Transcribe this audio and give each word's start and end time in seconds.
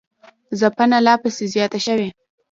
ځپنه 0.59 0.97
لاپسې 1.05 1.45
زیاته 1.53 1.79
شوې 1.85 2.09